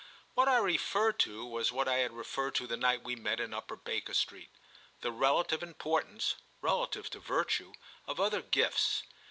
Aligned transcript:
What 0.33 0.47
I 0.47 0.57
referred 0.57 1.19
to 1.19 1.45
was 1.45 1.71
what 1.71 1.87
I 1.87 1.97
had 1.97 2.11
referred 2.11 2.55
to 2.55 2.65
the 2.65 2.75
night 2.75 3.03
we 3.03 3.15
met 3.15 3.39
in 3.39 3.53
Upper 3.53 3.75
Baker 3.75 4.15
Street—the 4.15 5.11
relative 5.11 5.61
importance 5.61 6.33
(relative 6.59 7.07
to 7.11 7.19
virtue) 7.19 7.73
of 8.07 8.19
other 8.19 8.41
gifts. 8.41 9.03